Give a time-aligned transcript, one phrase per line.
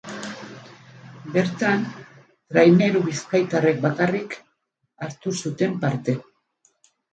[1.35, 1.83] Bertan
[2.55, 4.37] traineru bizkaitarrek bakarrik
[5.07, 6.19] hartu zuten parte.